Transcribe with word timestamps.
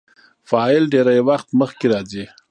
فاعل 0.49 0.83
ډېرى 0.93 1.17
وخت 1.29 1.47
مخکي 1.59 1.87
راځي. 1.93 2.25